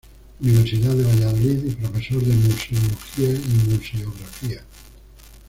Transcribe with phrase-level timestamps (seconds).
[0.39, 4.65] Universidad de Valladolid y Profesor de Museología y Museografía.